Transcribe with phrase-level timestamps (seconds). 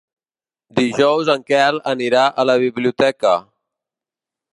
[0.77, 3.35] Dijous en Quel anirà a la biblioteca.